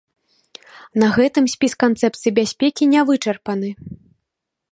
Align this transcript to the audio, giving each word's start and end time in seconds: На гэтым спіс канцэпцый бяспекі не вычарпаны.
На 1.03 1.09
гэтым 1.17 1.45
спіс 1.53 1.73
канцэпцый 1.83 2.31
бяспекі 2.41 2.83
не 2.93 3.01
вычарпаны. 3.13 3.69